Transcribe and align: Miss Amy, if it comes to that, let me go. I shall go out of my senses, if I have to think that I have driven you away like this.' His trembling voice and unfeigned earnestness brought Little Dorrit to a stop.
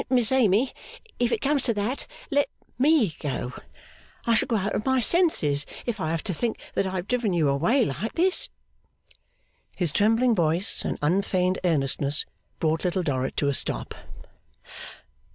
Miss 0.09 0.31
Amy, 0.31 0.73
if 1.19 1.31
it 1.31 1.41
comes 1.41 1.61
to 1.61 1.75
that, 1.75 2.07
let 2.31 2.49
me 2.79 3.15
go. 3.19 3.53
I 4.25 4.33
shall 4.33 4.47
go 4.47 4.55
out 4.55 4.73
of 4.73 4.83
my 4.83 4.99
senses, 4.99 5.63
if 5.85 5.99
I 5.99 6.09
have 6.09 6.23
to 6.23 6.33
think 6.33 6.57
that 6.73 6.87
I 6.87 6.95
have 6.95 7.07
driven 7.07 7.33
you 7.33 7.47
away 7.47 7.85
like 7.85 8.13
this.' 8.13 8.49
His 9.75 9.91
trembling 9.91 10.33
voice 10.33 10.83
and 10.83 10.97
unfeigned 11.03 11.59
earnestness 11.63 12.25
brought 12.59 12.83
Little 12.83 13.03
Dorrit 13.03 13.37
to 13.37 13.47
a 13.47 13.53
stop. 13.53 13.93